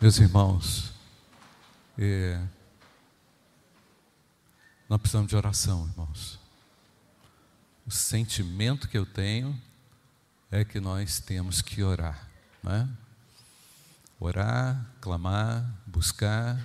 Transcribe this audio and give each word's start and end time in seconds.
Meus 0.00 0.16
irmãos, 0.16 0.94
é, 1.98 2.42
nós 4.88 4.98
precisamos 4.98 5.28
de 5.28 5.36
oração, 5.36 5.86
irmãos. 5.88 6.38
O 7.86 7.90
sentimento 7.90 8.88
que 8.88 8.96
eu 8.96 9.04
tenho 9.04 9.60
é 10.50 10.64
que 10.64 10.80
nós 10.80 11.20
temos 11.20 11.60
que 11.60 11.82
orar, 11.82 12.30
né? 12.62 12.88
Orar, 14.18 14.90
clamar, 15.02 15.70
buscar, 15.86 16.58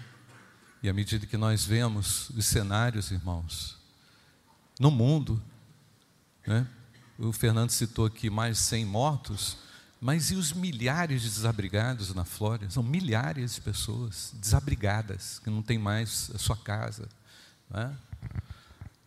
e 0.81 0.87
à 0.87 0.93
medida 0.93 1.25
que 1.25 1.35
nós 1.35 1.65
vemos 1.65 2.29
os 2.29 2.45
cenários, 2.45 3.11
irmãos, 3.11 3.77
no 4.79 4.89
mundo, 4.89 5.43
né? 6.47 6.65
O 7.19 7.33
Fernando 7.33 7.71
citou 7.71 8.05
aqui 8.05 8.29
mais 8.29 8.55
de 8.55 8.63
100 8.63 8.85
mortos, 8.85 9.57
mas 10.05 10.29
e 10.29 10.35
os 10.35 10.53
milhares 10.53 11.23
de 11.23 11.29
desabrigados 11.29 12.13
na 12.13 12.23
Flórida? 12.23 12.69
São 12.69 12.83
milhares 12.83 13.55
de 13.55 13.61
pessoas 13.61 14.31
desabrigadas, 14.35 15.39
que 15.39 15.49
não 15.49 15.63
tem 15.63 15.79
mais 15.79 16.29
a 16.35 16.37
sua 16.37 16.55
casa. 16.55 17.09
Né? 17.67 17.97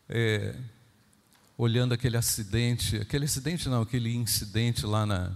É, 0.09 0.57
olhando 1.57 1.95
aquele 1.95 2.17
acidente, 2.17 2.97
aquele 2.97 3.27
acidente 3.27 3.69
não, 3.69 3.83
aquele 3.83 4.13
incidente 4.13 4.85
lá 4.85 5.07
na, 5.07 5.31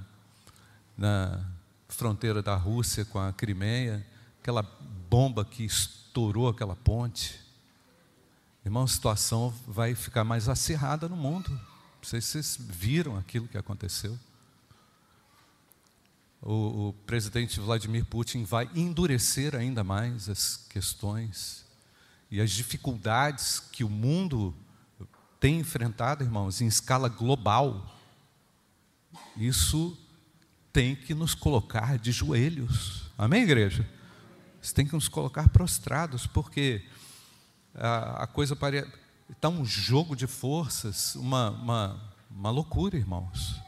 na 0.98 1.40
fronteira 1.88 2.42
da 2.42 2.56
Rússia 2.56 3.04
com 3.04 3.20
a 3.20 3.32
Crimeia, 3.32 4.04
aquela 4.40 4.64
bomba 5.08 5.44
que 5.44 5.62
estourou 5.62 6.48
aquela 6.48 6.74
ponte. 6.74 7.38
Irmão, 8.64 8.82
a 8.82 8.88
situação 8.88 9.54
vai 9.68 9.94
ficar 9.94 10.24
mais 10.24 10.48
acirrada 10.48 11.08
no 11.08 11.16
mundo. 11.16 11.50
Não 11.50 12.02
sei 12.02 12.20
se 12.20 12.30
vocês 12.30 12.58
viram 12.58 13.16
aquilo 13.16 13.46
que 13.46 13.56
aconteceu 13.56 14.18
o, 16.42 16.88
o 16.88 16.92
presidente 17.06 17.60
Vladimir 17.60 18.04
Putin 18.04 18.42
vai 18.42 18.68
endurecer 18.74 19.54
ainda 19.54 19.84
mais 19.84 20.28
as 20.28 20.56
questões 20.68 21.64
e 22.28 22.40
as 22.40 22.50
dificuldades 22.50 23.60
que 23.60 23.84
o 23.84 23.88
mundo 23.88 24.52
tem 25.38 25.60
enfrentado, 25.60 26.24
irmãos, 26.24 26.60
em 26.60 26.66
escala 26.66 27.08
global. 27.08 27.86
Isso 29.36 29.96
tem 30.72 30.96
que 30.96 31.14
nos 31.14 31.34
colocar 31.34 31.96
de 31.98 32.10
joelhos. 32.10 33.10
Amém, 33.16 33.42
igreja? 33.42 33.88
Isso 34.60 34.74
tem 34.74 34.86
que 34.86 34.94
nos 34.94 35.08
colocar 35.08 35.48
prostrados, 35.48 36.26
porque 36.26 36.84
a, 37.74 38.24
a 38.24 38.26
coisa 38.26 38.56
parece. 38.56 38.90
Está 39.30 39.48
um 39.48 39.64
jogo 39.64 40.14
de 40.14 40.26
forças, 40.26 41.14
uma, 41.14 41.50
uma, 41.50 42.12
uma 42.30 42.50
loucura, 42.50 42.96
irmãos. 42.96 43.60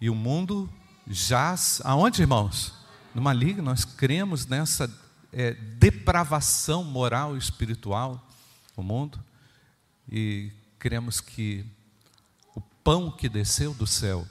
E 0.00 0.10
o 0.10 0.14
mundo 0.14 0.68
jaz, 1.10 1.82
aonde, 1.84 2.22
irmãos? 2.22 2.72
No 3.12 3.20
maligno, 3.20 3.62
nós 3.62 3.84
cremos 3.84 4.46
nessa 4.46 4.88
é, 5.32 5.52
depravação 5.52 6.84
moral 6.84 7.34
e 7.34 7.38
espiritual 7.38 8.24
no 8.76 8.82
mundo 8.82 9.22
e 10.08 10.52
cremos 10.78 11.20
que 11.20 11.66
o 12.54 12.60
pão 12.60 13.10
que 13.10 13.28
desceu 13.28 13.74
do 13.74 13.86
céu, 13.86 14.26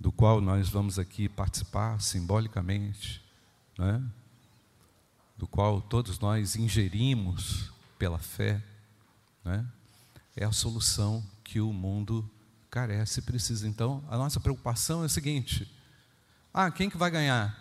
do 0.00 0.10
qual 0.10 0.40
nós 0.40 0.68
vamos 0.70 0.98
aqui 0.98 1.28
participar 1.28 2.00
simbolicamente, 2.00 3.22
né? 3.78 4.02
do 5.36 5.46
qual 5.46 5.80
todos 5.80 6.18
nós 6.18 6.56
ingerimos 6.56 7.70
pela 7.98 8.18
fé, 8.18 8.62
né? 9.44 9.64
é 10.34 10.44
a 10.44 10.52
solução 10.52 11.22
que 11.44 11.60
o 11.60 11.72
mundo 11.72 12.28
carece 12.70 13.20
e 13.20 13.22
precisa. 13.22 13.68
Então, 13.68 14.02
a 14.08 14.16
nossa 14.16 14.40
preocupação 14.40 15.02
é 15.02 15.06
a 15.06 15.08
seguinte: 15.08 15.70
ah, 16.60 16.72
quem 16.72 16.90
que 16.90 16.96
vai 16.96 17.08
ganhar? 17.08 17.56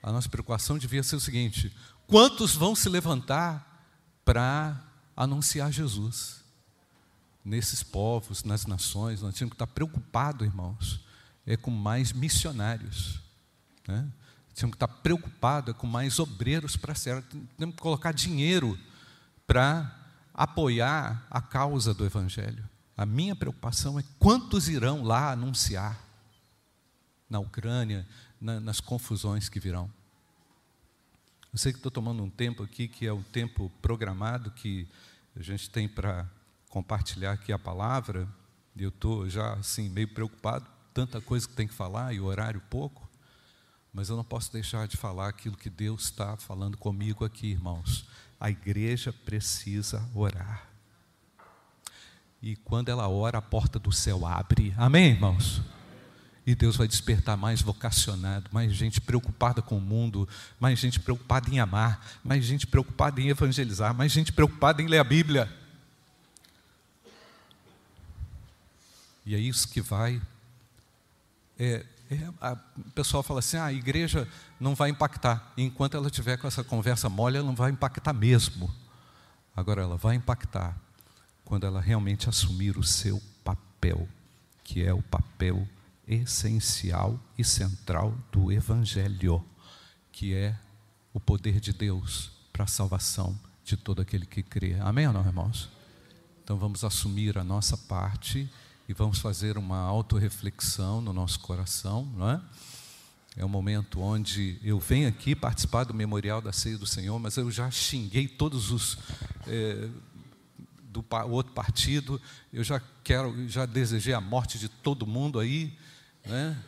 A 0.00 0.12
nossa 0.12 0.28
preocupação 0.28 0.78
devia 0.78 1.02
ser 1.02 1.16
o 1.16 1.20
seguinte: 1.20 1.74
quantos 2.06 2.54
vão 2.54 2.76
se 2.76 2.88
levantar 2.88 3.84
para 4.24 4.80
anunciar 5.16 5.72
Jesus? 5.72 6.44
Nesses 7.44 7.82
povos, 7.82 8.44
nas 8.44 8.66
nações, 8.66 9.20
nós 9.20 9.34
tínhamos 9.34 9.50
que 9.50 9.56
estar 9.56 9.66
preocupados, 9.66 10.46
irmãos, 10.46 11.00
é 11.44 11.56
com 11.56 11.72
mais 11.72 12.12
missionários. 12.12 13.18
Né? 13.88 14.06
Tínhamos 14.54 14.76
que 14.76 14.84
estar 14.84 15.00
preocupados 15.02 15.74
é 15.74 15.76
com 15.76 15.88
mais 15.88 16.20
obreiros 16.20 16.76
para 16.76 16.94
ser. 16.94 17.20
Temos 17.58 17.74
que 17.74 17.82
colocar 17.82 18.12
dinheiro 18.12 18.78
para 19.44 19.92
apoiar 20.32 21.26
a 21.28 21.42
causa 21.42 21.92
do 21.92 22.06
Evangelho. 22.06 22.62
A 22.96 23.04
minha 23.04 23.34
preocupação 23.34 23.98
é 23.98 24.04
quantos 24.20 24.68
irão 24.68 25.02
lá 25.02 25.32
anunciar 25.32 26.09
na 27.30 27.38
Ucrânia, 27.38 28.06
na, 28.40 28.58
nas 28.58 28.80
confusões 28.80 29.48
que 29.48 29.60
virão. 29.60 29.90
Eu 31.52 31.58
sei 31.58 31.72
que 31.72 31.78
estou 31.78 31.90
tomando 31.90 32.22
um 32.22 32.28
tempo 32.28 32.62
aqui 32.62 32.88
que 32.88 33.06
é 33.06 33.12
o 33.12 33.22
tempo 33.22 33.70
programado 33.80 34.50
que 34.50 34.86
a 35.34 35.42
gente 35.42 35.70
tem 35.70 35.88
para 35.88 36.28
compartilhar 36.68 37.32
aqui 37.32 37.52
a 37.52 37.58
palavra, 37.58 38.28
eu 38.76 38.88
estou 38.88 39.28
já 39.28 39.54
assim 39.54 39.88
meio 39.88 40.08
preocupado, 40.08 40.66
tanta 40.94 41.20
coisa 41.20 41.48
que 41.48 41.54
tem 41.54 41.66
que 41.66 41.74
falar 41.74 42.12
e 42.14 42.20
o 42.20 42.24
horário 42.24 42.60
pouco, 42.70 43.08
mas 43.92 44.08
eu 44.08 44.16
não 44.16 44.24
posso 44.24 44.52
deixar 44.52 44.86
de 44.86 44.96
falar 44.96 45.28
aquilo 45.28 45.56
que 45.56 45.68
Deus 45.68 46.04
está 46.04 46.36
falando 46.36 46.76
comigo 46.76 47.24
aqui, 47.24 47.48
irmãos. 47.48 48.06
A 48.38 48.48
igreja 48.50 49.12
precisa 49.12 50.08
orar. 50.14 50.68
E 52.40 52.56
quando 52.56 52.88
ela 52.88 53.08
ora, 53.08 53.38
a 53.38 53.42
porta 53.42 53.78
do 53.78 53.92
céu 53.92 54.24
abre. 54.24 54.72
Amém, 54.78 55.10
irmãos? 55.10 55.60
E 56.46 56.54
Deus 56.54 56.76
vai 56.76 56.88
despertar 56.88 57.36
mais 57.36 57.60
vocacionado, 57.60 58.48
mais 58.50 58.72
gente 58.72 59.00
preocupada 59.00 59.60
com 59.60 59.76
o 59.76 59.80
mundo, 59.80 60.28
mais 60.58 60.78
gente 60.78 60.98
preocupada 60.98 61.50
em 61.50 61.60
amar, 61.60 62.04
mais 62.24 62.44
gente 62.44 62.66
preocupada 62.66 63.20
em 63.20 63.28
evangelizar, 63.28 63.94
mais 63.94 64.10
gente 64.10 64.32
preocupada 64.32 64.80
em 64.80 64.86
ler 64.86 64.98
a 64.98 65.04
Bíblia. 65.04 65.52
E 69.26 69.34
é 69.34 69.38
isso 69.38 69.68
que 69.68 69.80
vai. 69.80 70.20
É, 71.58 71.84
é, 72.10 72.28
a, 72.40 72.56
o 72.76 72.90
pessoal 72.90 73.22
fala 73.22 73.40
assim: 73.40 73.58
ah, 73.58 73.66
a 73.66 73.72
igreja 73.72 74.26
não 74.58 74.74
vai 74.74 74.90
impactar. 74.90 75.52
Enquanto 75.56 75.96
ela 75.96 76.10
tiver 76.10 76.36
com 76.38 76.48
essa 76.48 76.64
conversa 76.64 77.08
mole, 77.08 77.36
ela 77.36 77.46
não 77.46 77.54
vai 77.54 77.70
impactar 77.70 78.12
mesmo. 78.12 78.74
Agora, 79.54 79.82
ela 79.82 79.96
vai 79.96 80.16
impactar 80.16 80.76
quando 81.44 81.66
ela 81.66 81.80
realmente 81.80 82.28
assumir 82.28 82.78
o 82.78 82.82
seu 82.82 83.22
papel, 83.44 84.08
que 84.64 84.82
é 84.82 84.92
o 84.92 85.02
papel 85.02 85.68
essencial 86.10 87.18
e 87.38 87.44
central 87.44 88.12
do 88.32 88.50
Evangelho, 88.50 89.44
que 90.10 90.34
é 90.34 90.58
o 91.14 91.20
poder 91.20 91.60
de 91.60 91.72
Deus 91.72 92.32
para 92.52 92.64
a 92.64 92.66
salvação 92.66 93.38
de 93.64 93.76
todo 93.76 94.02
aquele 94.02 94.26
que 94.26 94.42
crê. 94.42 94.74
Amém 94.80 95.06
ou 95.06 95.12
não, 95.12 95.24
irmãos? 95.24 95.68
Então 96.42 96.58
vamos 96.58 96.82
assumir 96.82 97.38
a 97.38 97.44
nossa 97.44 97.76
parte 97.76 98.50
e 98.88 98.92
vamos 98.92 99.20
fazer 99.20 99.56
uma 99.56 99.78
autorreflexão 99.78 101.00
no 101.00 101.12
nosso 101.12 101.38
coração, 101.38 102.04
não 102.16 102.28
é? 102.28 102.40
É 103.36 103.44
um 103.44 103.48
momento 103.48 104.00
onde 104.00 104.58
eu 104.64 104.80
venho 104.80 105.08
aqui 105.08 105.36
participar 105.36 105.84
do 105.84 105.94
memorial 105.94 106.42
da 106.42 106.52
ceia 106.52 106.76
do 106.76 106.86
Senhor, 106.86 107.16
mas 107.20 107.36
eu 107.36 107.48
já 107.48 107.70
xinguei 107.70 108.26
todos 108.26 108.72
os 108.72 108.98
eh, 109.46 109.88
do 110.90 111.04
outro 111.28 111.52
partido, 111.52 112.20
eu 112.52 112.64
já 112.64 112.82
quero, 113.04 113.48
já 113.48 113.64
desejei 113.64 114.12
a 114.12 114.20
morte 114.20 114.58
de 114.58 114.68
todo 114.68 115.06
mundo 115.06 115.38
aí, 115.38 115.72
né? 116.24 116.62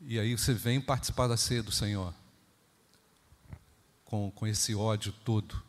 E 0.00 0.18
aí 0.18 0.36
você 0.36 0.52
vem 0.52 0.80
participar 0.80 1.28
da 1.28 1.36
ceia 1.36 1.62
do 1.62 1.72
Senhor 1.72 2.12
com, 4.04 4.30
com 4.30 4.46
esse 4.46 4.74
ódio 4.74 5.12
todo. 5.24 5.62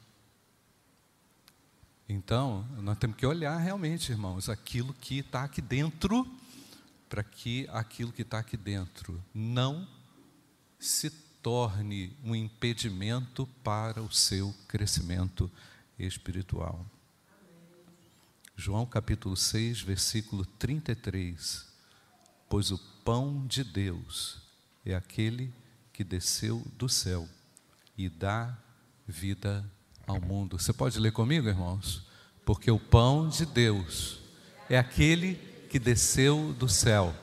Então, 2.08 2.68
nós 2.82 2.98
temos 2.98 3.18
que 3.18 3.26
olhar 3.26 3.58
realmente, 3.58 4.12
irmãos, 4.12 4.50
aquilo 4.50 4.94
que 4.94 5.20
está 5.20 5.44
aqui 5.44 5.62
dentro, 5.62 6.28
para 7.10 7.24
que 7.24 7.68
aquilo 7.72 8.12
que 8.12 8.22
está 8.22 8.40
aqui 8.40 8.58
dentro 8.58 9.24
não 9.34 9.88
se 10.78 11.10
torne 11.42 12.16
um 12.24 12.36
impedimento 12.36 13.48
para 13.64 14.02
o 14.02 14.12
seu 14.12 14.54
crescimento 14.68 15.50
espiritual. 15.98 16.86
João 18.56 18.86
capítulo 18.86 19.36
6, 19.36 19.82
versículo 19.82 20.46
33 20.46 21.75
pois 22.50 22.72
o 22.72 22.78
pão 23.04 23.46
de 23.48 23.64
Deus 23.64 24.42
é 24.86 24.96
aquele 24.96 25.54
que 25.92 26.04
desceu 26.04 26.62
do 26.78 26.88
céu 26.90 27.28
e 27.98 28.10
dá 28.10 28.58
vida 29.08 29.64
ao 30.06 30.20
mundo. 30.20 30.60
Você 30.60 30.74
pode 30.74 31.00
ler 31.00 31.12
comigo, 31.12 31.48
irmãos? 31.48 32.06
Porque 32.46 32.70
o 32.70 32.80
pão 32.80 33.28
de 33.28 33.46
Deus 33.46 34.20
é 34.70 34.78
aquele 34.78 35.36
que 35.70 35.80
desceu 35.80 36.54
do 36.54 36.70
céu 36.70 37.16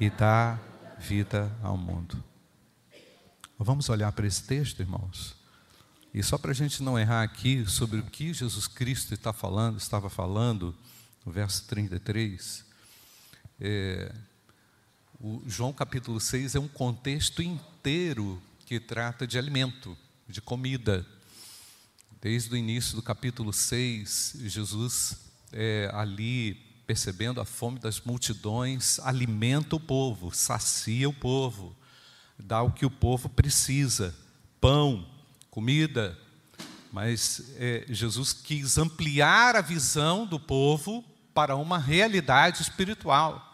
e 0.00 0.10
dá 0.10 0.58
vida 0.98 1.54
ao 1.62 1.76
mundo. 1.76 2.22
Vamos 3.58 3.88
olhar 3.88 4.12
para 4.12 4.26
esse 4.26 4.44
texto, 4.44 4.80
irmãos. 4.80 5.36
E 6.12 6.22
só 6.22 6.38
para 6.38 6.52
a 6.52 6.54
gente 6.54 6.82
não 6.82 6.98
errar 6.98 7.22
aqui 7.22 7.66
sobre 7.66 8.00
o 8.00 8.04
que 8.04 8.32
Jesus 8.32 8.66
Cristo 8.66 9.14
está 9.14 9.32
falando, 9.32 9.78
estava 9.78 10.08
falando, 10.08 10.74
no 11.24 11.32
verso 11.32 11.66
33, 11.66 12.64
é, 13.60 14.14
o 15.20 15.42
João 15.46 15.72
capítulo 15.72 16.20
6 16.20 16.54
é 16.54 16.60
um 16.60 16.68
contexto 16.68 17.42
inteiro 17.42 18.40
que 18.64 18.78
trata 18.78 19.26
de 19.26 19.36
alimento, 19.36 19.98
de 20.28 20.40
comida. 20.40 21.04
Desde 22.20 22.54
o 22.54 22.56
início 22.56 22.94
do 22.94 23.02
capítulo 23.02 23.52
6, 23.52 24.36
Jesus, 24.44 25.18
é, 25.52 25.90
ali, 25.92 26.54
percebendo 26.86 27.40
a 27.40 27.44
fome 27.44 27.80
das 27.80 28.00
multidões, 28.00 29.00
alimenta 29.00 29.74
o 29.74 29.80
povo, 29.80 30.32
sacia 30.32 31.08
o 31.08 31.12
povo, 31.12 31.76
dá 32.38 32.62
o 32.62 32.70
que 32.70 32.86
o 32.86 32.90
povo 32.90 33.28
precisa: 33.28 34.14
pão, 34.60 35.04
comida. 35.50 36.16
Mas 36.92 37.52
é, 37.56 37.84
Jesus 37.88 38.32
quis 38.32 38.78
ampliar 38.78 39.56
a 39.56 39.60
visão 39.60 40.24
do 40.24 40.38
povo 40.38 41.04
para 41.34 41.56
uma 41.56 41.76
realidade 41.76 42.62
espiritual. 42.62 43.47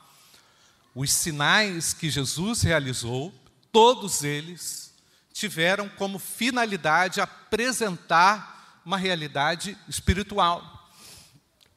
Os 0.94 1.10
sinais 1.12 1.92
que 1.92 2.08
Jesus 2.08 2.62
realizou, 2.62 3.34
todos 3.72 4.22
eles 4.22 4.94
tiveram 5.32 5.88
como 5.88 6.20
finalidade 6.20 7.20
apresentar 7.20 8.80
uma 8.84 8.96
realidade 8.96 9.76
espiritual. 9.88 10.88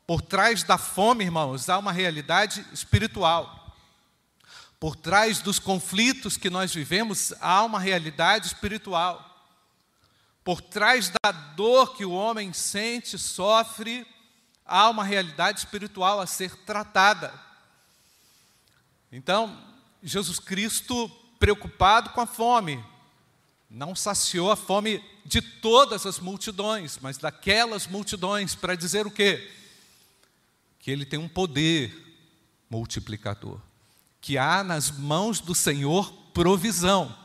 Por 0.06 0.22
trás 0.22 0.62
da 0.62 0.78
fome, 0.78 1.24
irmãos, 1.24 1.68
há 1.68 1.78
uma 1.80 1.92
realidade 1.92 2.64
espiritual. 2.72 3.76
Por 4.80 4.96
trás 4.96 5.40
dos 5.40 5.58
conflitos 5.58 6.38
que 6.38 6.52
nós 6.52 6.74
vivemos, 6.74 7.34
há 7.42 7.64
uma 7.64 7.80
realidade 7.80 8.46
espiritual. 8.48 9.24
Por 10.44 10.62
trás 10.62 11.12
da 11.24 11.32
dor 11.32 11.98
que 11.98 12.06
o 12.06 12.12
homem 12.12 12.54
sente, 12.54 13.18
sofre, 13.18 14.06
há 14.64 14.88
uma 14.90 15.04
realidade 15.04 15.60
espiritual 15.60 16.22
a 16.22 16.28
ser 16.28 16.56
tratada. 16.58 17.47
Então, 19.12 19.58
Jesus 20.04 20.40
Cristo, 20.40 21.10
preocupado 21.40 22.10
com 22.10 22.22
a 22.22 22.26
fome, 22.26 22.84
não 23.70 23.96
saciou 23.96 24.52
a 24.52 24.56
fome 24.56 25.04
de 25.26 25.42
todas 25.42 26.06
as 26.06 26.20
multidões, 26.20 26.98
mas 27.02 27.18
daquelas 27.18 27.88
multidões, 27.88 28.56
para 28.56 28.76
dizer 28.76 29.06
o 29.06 29.12
quê? 29.12 29.52
Que 30.80 30.92
ele 30.92 31.06
tem 31.06 31.20
um 31.20 31.28
poder 31.28 31.94
multiplicador, 32.70 33.60
que 34.22 34.38
há 34.38 34.64
nas 34.64 34.92
mãos 34.92 35.40
do 35.40 35.56
Senhor 35.56 36.12
provisão, 36.34 37.16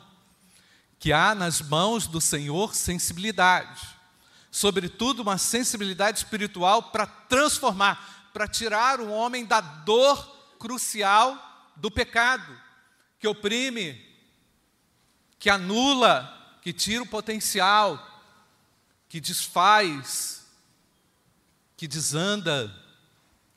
que 0.98 1.12
há 1.12 1.34
nas 1.34 1.60
mãos 1.60 2.06
do 2.06 2.20
Senhor 2.20 2.74
sensibilidade, 2.74 3.88
sobretudo 4.50 5.22
uma 5.22 5.38
sensibilidade 5.38 6.18
espiritual 6.18 6.84
para 6.84 7.06
transformar, 7.06 8.30
para 8.32 8.46
tirar 8.46 9.00
o 9.00 9.10
homem 9.10 9.44
da 9.44 9.60
dor 9.60 10.16
crucial 10.58 11.51
do 11.82 11.90
pecado, 11.90 12.56
que 13.18 13.26
oprime, 13.26 14.00
que 15.36 15.50
anula, 15.50 16.56
que 16.62 16.72
tira 16.72 17.02
o 17.02 17.08
potencial, 17.08 18.22
que 19.08 19.20
desfaz, 19.20 20.46
que 21.76 21.88
desanda, 21.88 22.72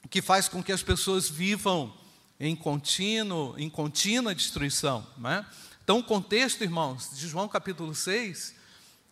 que 0.10 0.24
faz 0.24 0.50
com 0.50 0.64
que 0.64 0.72
as 0.72 0.82
pessoas 0.82 1.30
vivam 1.30 1.96
em 2.40 2.56
contínuo, 2.56 3.54
em 3.60 3.70
contínua 3.70 4.34
destruição. 4.34 5.06
Não 5.20 5.30
é? 5.30 5.46
Então, 5.84 6.00
o 6.00 6.04
contexto, 6.04 6.64
irmãos, 6.64 7.12
de 7.14 7.28
João 7.28 7.48
capítulo 7.48 7.94
6, 7.94 8.56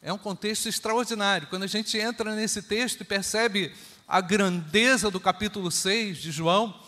é 0.01 0.11
um 0.11 0.17
contexto 0.17 0.67
extraordinário. 0.67 1.47
Quando 1.49 1.61
a 1.61 1.67
gente 1.67 1.99
entra 1.99 2.35
nesse 2.35 2.63
texto 2.63 3.01
e 3.01 3.05
percebe 3.05 3.75
a 4.07 4.19
grandeza 4.19 5.11
do 5.11 5.19
capítulo 5.19 5.69
6 5.69 6.17
de 6.17 6.31
João, 6.31 6.81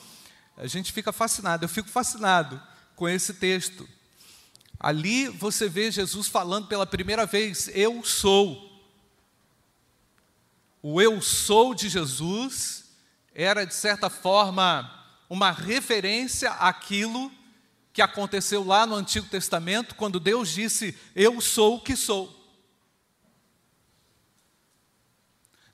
a 0.57 0.67
gente 0.67 0.93
fica 0.93 1.11
fascinado, 1.11 1.65
eu 1.65 1.69
fico 1.69 1.89
fascinado 1.89 2.61
com 2.95 3.07
esse 3.09 3.33
texto. 3.33 3.87
Ali 4.79 5.27
você 5.27 5.67
vê 5.67 5.91
Jesus 5.91 6.27
falando 6.27 6.67
pela 6.67 6.85
primeira 6.85 7.25
vez: 7.25 7.69
Eu 7.73 8.03
sou. 8.03 8.71
O 10.81 11.01
eu 11.01 11.21
sou 11.21 11.73
de 11.73 11.89
Jesus 11.89 12.85
era, 13.33 13.65
de 13.65 13.73
certa 13.73 14.09
forma, 14.09 14.89
uma 15.29 15.51
referência 15.51 16.51
àquilo 16.51 17.31
que 17.91 18.01
aconteceu 18.01 18.63
lá 18.63 18.85
no 18.85 18.95
Antigo 18.95 19.27
Testamento, 19.27 19.95
quando 19.95 20.19
Deus 20.19 20.49
disse: 20.49 20.97
Eu 21.15 21.41
sou 21.41 21.77
o 21.77 21.81
que 21.81 21.95
sou. 21.95 22.44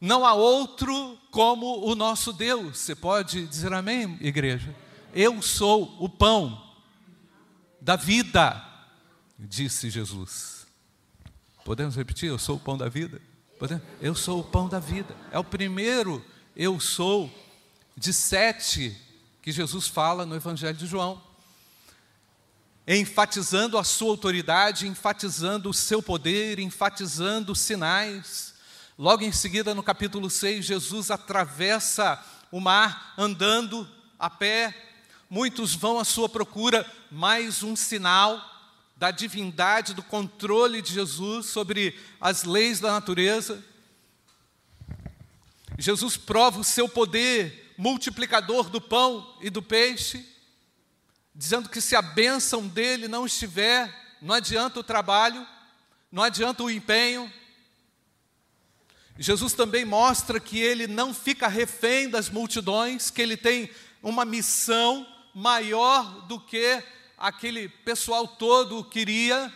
Não 0.01 0.25
há 0.25 0.33
outro 0.33 1.15
como 1.29 1.85
o 1.85 1.93
nosso 1.93 2.33
Deus. 2.33 2.79
Você 2.79 2.95
pode 2.95 3.45
dizer 3.45 3.71
amém, 3.71 4.17
igreja? 4.19 4.75
Eu 5.13 5.39
sou 5.43 5.95
o 5.99 6.09
pão 6.09 6.59
da 7.79 7.95
vida, 7.95 8.65
disse 9.37 9.91
Jesus. 9.91 10.65
Podemos 11.63 11.95
repetir? 11.95 12.29
Eu 12.29 12.39
sou 12.39 12.55
o 12.55 12.59
pão 12.59 12.75
da 12.75 12.89
vida? 12.89 13.21
Podemos? 13.59 13.83
Eu 14.01 14.15
sou 14.15 14.39
o 14.39 14.43
pão 14.43 14.67
da 14.67 14.79
vida. 14.79 15.15
É 15.31 15.37
o 15.37 15.43
primeiro 15.43 16.25
eu 16.55 16.79
sou 16.79 17.31
de 17.95 18.11
sete 18.11 18.97
que 19.39 19.51
Jesus 19.51 19.87
fala 19.87 20.25
no 20.25 20.35
Evangelho 20.35 20.75
de 20.75 20.87
João. 20.87 21.21
Enfatizando 22.87 23.77
a 23.77 23.83
sua 23.83 24.09
autoridade, 24.09 24.87
enfatizando 24.87 25.69
o 25.69 25.73
seu 25.73 26.01
poder, 26.01 26.57
enfatizando 26.57 27.55
sinais 27.55 28.50
Logo 28.97 29.23
em 29.23 29.31
seguida, 29.31 29.73
no 29.73 29.81
capítulo 29.81 30.29
6, 30.29 30.65
Jesus 30.65 31.09
atravessa 31.09 32.23
o 32.51 32.59
mar 32.59 33.13
andando 33.17 33.89
a 34.19 34.29
pé. 34.29 34.75
Muitos 35.29 35.73
vão 35.73 35.97
à 35.97 36.03
sua 36.03 36.27
procura, 36.27 36.85
mais 37.09 37.63
um 37.63 37.75
sinal 37.75 38.39
da 38.97 39.09
divindade, 39.09 39.93
do 39.93 40.03
controle 40.03 40.81
de 40.81 40.93
Jesus 40.93 41.47
sobre 41.47 41.97
as 42.19 42.43
leis 42.43 42.79
da 42.79 42.91
natureza. 42.91 43.63
Jesus 45.77 46.17
prova 46.17 46.59
o 46.59 46.63
seu 46.63 46.87
poder 46.87 47.73
multiplicador 47.77 48.69
do 48.69 48.79
pão 48.79 49.35
e 49.41 49.49
do 49.49 49.63
peixe, 49.63 50.23
dizendo 51.33 51.69
que 51.69 51.81
se 51.81 51.95
a 51.95 52.01
bênção 52.01 52.67
dele 52.67 53.07
não 53.07 53.25
estiver, 53.25 54.17
não 54.21 54.35
adianta 54.35 54.81
o 54.81 54.83
trabalho, 54.83 55.47
não 56.11 56.21
adianta 56.21 56.61
o 56.61 56.69
empenho, 56.69 57.31
Jesus 59.21 59.53
também 59.53 59.85
mostra 59.85 60.39
que 60.39 60.59
ele 60.59 60.87
não 60.87 61.13
fica 61.13 61.47
refém 61.47 62.09
das 62.09 62.27
multidões, 62.27 63.11
que 63.11 63.21
ele 63.21 63.37
tem 63.37 63.69
uma 64.01 64.25
missão 64.25 65.05
maior 65.31 66.25
do 66.25 66.39
que 66.39 66.83
aquele 67.15 67.69
pessoal 67.69 68.27
todo 68.27 68.83
queria. 68.83 69.53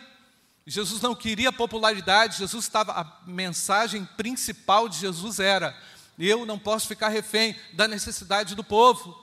Jesus 0.64 1.00
não 1.00 1.16
queria 1.16 1.52
popularidade, 1.52 2.38
Jesus 2.38 2.64
estava 2.64 2.92
a 2.92 3.28
mensagem 3.28 4.04
principal 4.16 4.88
de 4.88 4.98
Jesus 4.98 5.40
era: 5.40 5.76
eu 6.16 6.46
não 6.46 6.60
posso 6.60 6.86
ficar 6.86 7.08
refém 7.08 7.56
da 7.72 7.88
necessidade 7.88 8.54
do 8.54 8.62
povo. 8.62 9.20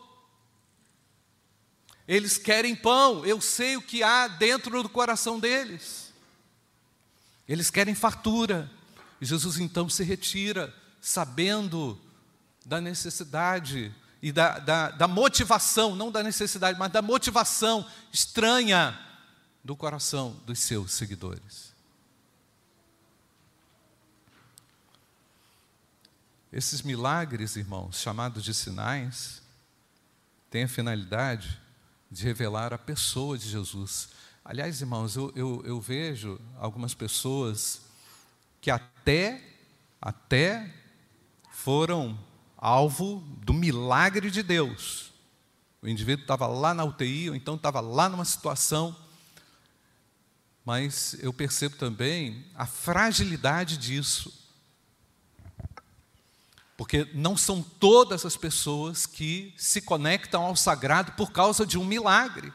Eles 2.05 2.37
querem 2.37 2.75
pão, 2.75 3.25
eu 3.25 3.39
sei 3.39 3.77
o 3.77 3.81
que 3.81 4.03
há 4.03 4.27
dentro 4.27 4.83
do 4.83 4.89
coração 4.89 5.39
deles. 5.39 6.11
Eles 7.47 7.69
querem 7.71 7.95
fartura. 7.95 8.69
Jesus 9.25 9.57
então 9.59 9.87
se 9.87 10.03
retira, 10.03 10.73
sabendo 11.01 11.99
da 12.65 12.79
necessidade 12.79 13.93
e 14.21 14.31
da, 14.31 14.59
da, 14.59 14.89
da, 14.91 15.07
motivação, 15.07 15.95
não 15.95 16.11
da 16.11 16.23
necessidade, 16.23 16.79
mas 16.79 16.91
da 16.91 17.01
motivação 17.01 17.85
estranha 18.11 18.97
do 19.63 19.75
coração 19.75 20.41
dos 20.45 20.59
seus 20.59 20.93
seguidores. 20.93 21.73
Esses 26.51 26.81
milagres, 26.81 27.55
irmãos, 27.55 27.99
chamados 27.99 28.43
de 28.43 28.53
sinais, 28.53 29.41
têm 30.49 30.63
a 30.63 30.67
finalidade 30.67 31.59
de 32.11 32.23
revelar 32.23 32.73
a 32.73 32.77
pessoa 32.77 33.37
de 33.37 33.49
Jesus. 33.49 34.09
Aliás, 34.45 34.79
irmãos, 34.79 35.15
eu, 35.15 35.33
eu, 35.35 35.63
eu 35.65 35.81
vejo 35.81 36.39
algumas 36.59 36.93
pessoas 36.93 37.81
que 38.63 38.71
até, 38.71 39.43
até 40.01 40.73
foram 41.51 42.17
alvo 42.55 43.19
do 43.43 43.53
milagre 43.53 44.31
de 44.31 44.41
Deus. 44.41 45.11
O 45.81 45.87
indivíduo 45.89 46.23
estava 46.23 46.47
lá 46.47 46.73
na 46.73 46.85
UTI, 46.85 47.29
ou 47.29 47.35
então 47.35 47.55
estava 47.55 47.81
lá 47.81 48.07
numa 48.07 48.23
situação, 48.23 48.95
mas 50.63 51.17
eu 51.19 51.33
percebo 51.33 51.75
também 51.75 52.45
a 52.55 52.65
fragilidade 52.65 53.75
disso. 53.75 54.33
Porque 56.77 57.03
não 57.13 57.35
são 57.35 57.61
todas 57.61 58.25
as 58.25 58.37
pessoas 58.37 59.05
que 59.05 59.53
se 59.57 59.81
conectam 59.81 60.41
ao 60.41 60.55
sagrado 60.55 61.11
por 61.11 61.33
causa 61.33 61.65
de 61.65 61.77
um 61.77 61.83
milagre. 61.83 62.53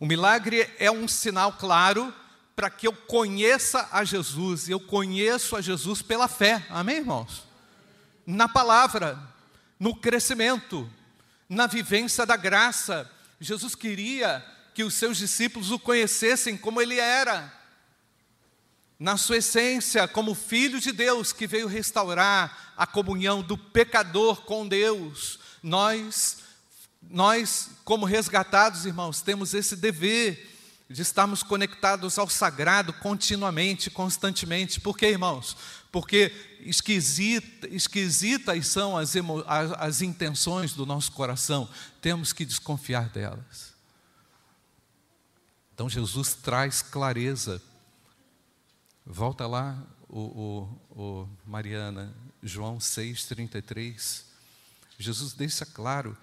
O 0.00 0.06
milagre 0.06 0.66
é 0.78 0.90
um 0.90 1.06
sinal 1.06 1.52
claro 1.52 2.14
para 2.58 2.70
que 2.70 2.88
eu 2.88 2.92
conheça 2.92 3.88
a 3.92 4.02
Jesus, 4.02 4.68
eu 4.68 4.80
conheço 4.80 5.54
a 5.54 5.60
Jesus 5.60 6.02
pela 6.02 6.26
fé, 6.26 6.66
amém, 6.68 6.96
irmãos? 6.96 7.44
Na 8.26 8.48
palavra, 8.48 9.16
no 9.78 9.94
crescimento, 9.94 10.90
na 11.48 11.68
vivência 11.68 12.26
da 12.26 12.36
graça. 12.36 13.08
Jesus 13.40 13.76
queria 13.76 14.44
que 14.74 14.82
os 14.82 14.94
seus 14.94 15.16
discípulos 15.18 15.70
o 15.70 15.78
conhecessem 15.78 16.56
como 16.56 16.82
ele 16.82 16.98
era, 16.98 17.54
na 18.98 19.16
sua 19.16 19.36
essência, 19.36 20.08
como 20.08 20.34
filho 20.34 20.80
de 20.80 20.90
Deus 20.90 21.32
que 21.32 21.46
veio 21.46 21.68
restaurar 21.68 22.74
a 22.76 22.88
comunhão 22.88 23.40
do 23.40 23.56
pecador 23.56 24.42
com 24.42 24.66
Deus. 24.66 25.38
Nós, 25.62 26.38
nós, 27.08 27.70
como 27.84 28.04
resgatados, 28.04 28.84
irmãos, 28.84 29.22
temos 29.22 29.54
esse 29.54 29.76
dever 29.76 30.57
de 30.88 31.02
estarmos 31.02 31.42
conectados 31.42 32.18
ao 32.18 32.28
sagrado 32.28 32.92
continuamente, 32.94 33.90
constantemente. 33.90 34.80
Por 34.80 34.96
quê, 34.96 35.08
irmãos? 35.08 35.56
Porque 35.92 36.32
esquisita, 36.60 37.68
esquisitas 37.68 38.66
são 38.66 38.96
as, 38.96 39.14
emo, 39.14 39.44
as, 39.46 39.72
as 39.72 40.02
intenções 40.02 40.72
do 40.72 40.86
nosso 40.86 41.12
coração, 41.12 41.68
temos 42.00 42.32
que 42.32 42.44
desconfiar 42.44 43.10
delas. 43.10 43.74
Então 45.74 45.88
Jesus 45.88 46.34
traz 46.34 46.82
clareza. 46.82 47.62
Volta 49.04 49.46
lá, 49.46 49.78
o, 50.08 50.20
o, 50.90 51.00
o 51.00 51.28
Mariana, 51.46 52.14
João 52.42 52.78
6,33. 52.78 54.22
Jesus 54.98 55.34
deixa 55.34 55.64
claro: 55.66 56.16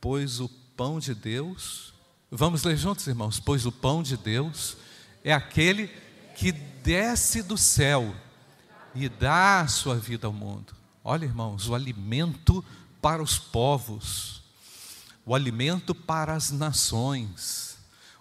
pois 0.00 0.40
o 0.40 0.48
pão 0.48 1.00
de 1.00 1.14
Deus, 1.14 1.92
vamos 2.30 2.62
ler 2.62 2.76
juntos, 2.76 3.06
irmãos, 3.06 3.40
pois 3.40 3.66
o 3.66 3.72
pão 3.72 4.02
de 4.02 4.16
Deus 4.16 4.76
é 5.24 5.32
aquele 5.32 5.88
que 6.36 6.52
desce 6.52 7.42
do 7.42 7.58
céu 7.58 8.14
e 8.94 9.08
dá 9.08 9.60
a 9.60 9.68
sua 9.68 9.96
vida 9.96 10.26
ao 10.26 10.32
mundo. 10.32 10.74
Olha, 11.02 11.24
irmãos, 11.24 11.68
o 11.68 11.74
alimento 11.74 12.64
para 13.00 13.22
os 13.22 13.38
povos, 13.38 14.42
o 15.24 15.34
alimento 15.34 15.94
para 15.94 16.34
as 16.34 16.50
nações 16.50 17.70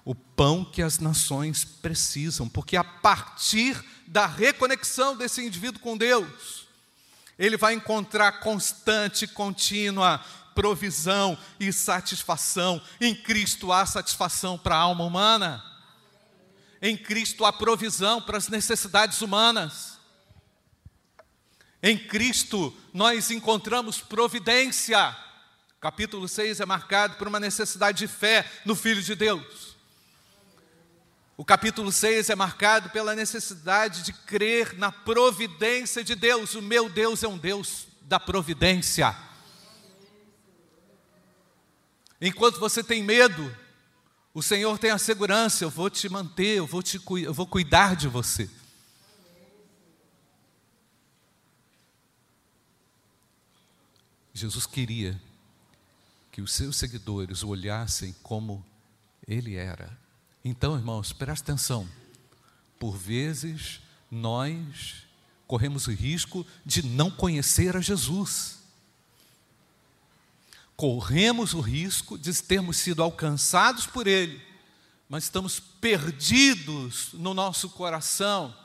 o 0.10 0.16
pão 0.16 0.66
que 0.66 0.82
as 0.82 0.98
nações 0.98 1.63
precisam, 1.63 2.50
porque 2.50 2.75
a 2.75 2.84
partir 2.84 3.80
da 4.08 4.25
reconexão 4.25 5.16
desse 5.16 5.46
indivíduo 5.46 5.80
com 5.82 5.96
Deus, 5.96 6.68
ele 7.38 7.56
vai 7.56 7.75
encontrar 7.75 8.39
constante, 8.39 9.28
contínua 9.28 10.20
provisão 10.56 11.38
e 11.60 11.72
satisfação. 11.72 12.82
Em 13.00 13.15
Cristo 13.15 13.72
há 13.72 13.86
satisfação 13.86 14.58
para 14.58 14.75
a 14.75 14.79
alma 14.79 15.03
humana. 15.03 15.63
Em 16.82 16.96
Cristo 16.96 17.46
há 17.46 17.51
provisão 17.51 18.22
para 18.22 18.38
as 18.38 18.48
necessidades 18.48 19.22
humanas. 19.22 20.00
Em 21.82 21.98
Cristo 21.98 22.75
nós 22.94 23.32
encontramos 23.32 24.00
providência. 24.00 25.15
Capítulo 25.79 26.27
6 26.27 26.60
é 26.60 26.65
marcado 26.65 27.15
por 27.15 27.27
uma 27.27 27.39
necessidade 27.39 28.00
de 28.00 28.08
fé 28.08 28.50
no 28.65 28.75
Filho 28.75 29.01
de 29.01 29.15
Deus. 29.15 29.77
O 31.39 31.46
capítulo 31.46 31.89
6 31.89 32.29
é 32.29 32.36
marcado 32.36 32.89
pela 32.89 33.15
necessidade 33.15 34.03
de 34.03 34.12
crer 34.12 34.77
na 34.77 34.91
providência 34.91 36.03
de 36.03 36.13
Deus. 36.13 36.53
O 36.53 36.62
meu 36.62 36.89
Deus 36.89 37.24
é 37.24 37.29
um 37.29 37.38
Deus 37.38 37.88
da 38.01 38.20
providência. 38.20 39.15
Enquanto 42.22 42.60
você 42.60 42.84
tem 42.84 43.02
medo, 43.02 43.56
o 44.34 44.44
Senhor 44.44 44.78
tem 44.78 44.92
a 44.92 44.98
segurança, 44.98 45.64
eu 45.64 45.70
vou 45.70 45.90
te 45.90 46.08
manter, 46.10 46.58
eu 46.58 46.68
vou, 46.68 46.84
te, 46.84 47.02
eu 47.24 47.34
vou 47.34 47.48
cuidar 47.48 47.96
de 47.96 48.08
você. 48.08 48.50
Jesus 54.34 54.66
queria 54.66 55.20
que 56.32 56.42
os 56.42 56.54
seus 56.54 56.78
seguidores 56.78 57.44
o 57.44 57.50
olhassem 57.50 58.16
como 58.24 58.66
ele 59.28 59.56
era. 59.56 59.98
Então, 60.44 60.78
irmãos, 60.78 61.12
presta 61.12 61.52
atenção. 61.52 61.88
Por 62.80 62.96
vezes, 62.96 63.82
nós 64.10 65.04
corremos 65.46 65.88
o 65.88 65.92
risco 65.92 66.46
de 66.66 66.86
não 66.86 67.12
conhecer 67.12 67.76
a 67.76 67.82
Jesus. 67.82 68.59
Corremos 70.80 71.54
o 71.54 71.60
risco 71.60 72.18
de 72.18 72.34
termos 72.42 72.78
sido 72.78 73.04
alcançados 73.04 73.86
por 73.86 74.08
Ele, 74.08 74.42
mas 75.10 75.26
estamos 75.26 75.60
perdidos 75.60 77.10
no 77.12 77.34
nosso 77.34 77.68
coração, 77.72 78.56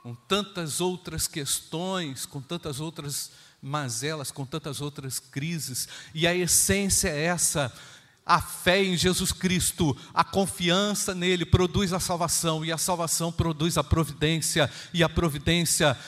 com 0.00 0.14
tantas 0.14 0.80
outras 0.80 1.26
questões, 1.26 2.24
com 2.24 2.40
tantas 2.40 2.78
outras 2.78 3.32
mazelas, 3.60 4.30
com 4.30 4.46
tantas 4.46 4.80
outras 4.80 5.18
crises, 5.18 5.88
e 6.14 6.24
a 6.24 6.32
essência 6.32 7.08
é 7.08 7.24
essa 7.24 7.72
a 8.24 8.40
fé 8.40 8.84
em 8.84 8.96
Jesus 8.96 9.32
Cristo, 9.32 9.96
a 10.14 10.22
confiança 10.22 11.16
nele 11.16 11.44
produz 11.44 11.92
a 11.92 11.98
salvação, 11.98 12.64
e 12.64 12.70
a 12.70 12.78
salvação 12.78 13.32
produz 13.32 13.76
a 13.76 13.82
providência, 13.82 14.70
e 14.94 15.02
a 15.02 15.08
providência 15.08 15.98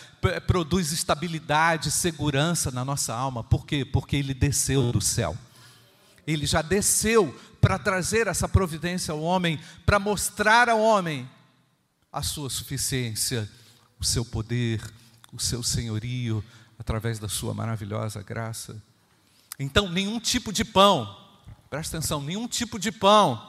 produz 0.46 0.92
estabilidade, 0.92 1.90
segurança 1.90 2.70
na 2.70 2.84
nossa 2.84 3.12
alma. 3.12 3.42
Por 3.42 3.66
quê? 3.66 3.84
Porque 3.84 4.14
ele 4.14 4.34
desceu 4.34 4.92
do 4.92 5.00
céu. 5.00 5.36
Ele 6.28 6.46
já 6.46 6.62
desceu 6.62 7.36
para 7.60 7.78
trazer 7.78 8.26
essa 8.26 8.48
providência 8.48 9.12
ao 9.12 9.20
homem, 9.20 9.60
para 9.84 9.98
mostrar 9.98 10.68
ao 10.68 10.80
homem 10.80 11.28
a 12.12 12.22
sua 12.22 12.50
suficiência, 12.50 13.50
o 13.98 14.04
seu 14.04 14.24
poder, 14.24 14.80
o 15.32 15.40
seu 15.40 15.62
senhorio, 15.62 16.44
através 16.78 17.18
da 17.18 17.28
sua 17.28 17.52
maravilhosa 17.52 18.22
graça. 18.22 18.80
Então, 19.58 19.88
nenhum 19.88 20.20
tipo 20.20 20.52
de 20.52 20.64
pão, 20.64 21.16
Presta 21.70 21.98
atenção, 21.98 22.22
nenhum 22.22 22.48
tipo 22.48 22.78
de 22.78 22.90
pão 22.90 23.46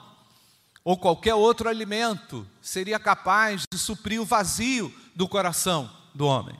ou 0.83 0.97
qualquer 0.97 1.35
outro 1.35 1.69
alimento 1.69 2.45
seria 2.61 2.99
capaz 2.99 3.63
de 3.71 3.77
suprir 3.77 4.21
o 4.21 4.25
vazio 4.25 4.93
do 5.15 5.27
coração 5.27 5.89
do 6.13 6.25
homem. 6.25 6.57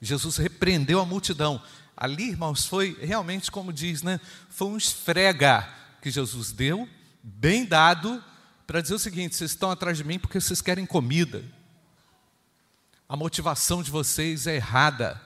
Jesus 0.00 0.36
repreendeu 0.36 1.00
a 1.00 1.06
multidão. 1.06 1.60
Ali, 2.00 2.28
irmãos, 2.28 2.64
foi 2.64 2.96
realmente 3.00 3.50
como 3.50 3.72
diz, 3.72 4.04
né? 4.04 4.20
Foi 4.48 4.68
um 4.68 4.76
esfrega 4.76 5.68
que 6.00 6.12
Jesus 6.12 6.52
deu, 6.52 6.88
bem 7.20 7.64
dado, 7.64 8.22
para 8.64 8.80
dizer 8.80 8.94
o 8.94 9.00
seguinte: 9.00 9.34
vocês 9.34 9.50
estão 9.50 9.68
atrás 9.68 9.96
de 9.96 10.04
mim 10.04 10.16
porque 10.16 10.40
vocês 10.40 10.62
querem 10.62 10.86
comida. 10.86 11.44
A 13.08 13.16
motivação 13.16 13.82
de 13.82 13.90
vocês 13.90 14.46
é 14.46 14.54
errada. 14.54 15.20